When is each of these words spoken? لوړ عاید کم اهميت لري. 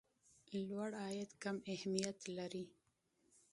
لوړ 0.67 0.89
عاید 1.03 1.31
کم 1.43 1.57
اهميت 1.73 2.17
لري. 2.37 2.65